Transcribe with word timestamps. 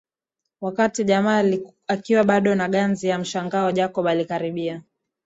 Wakati 0.61 1.03
jamaa 1.03 1.43
akiwa 1.87 2.23
bado 2.23 2.51
ana 2.51 2.69
ganzi 2.69 3.07
ya 3.07 3.19
mshangao 3.19 3.71
Jacob 3.71 4.07
alikaribia 4.07 4.83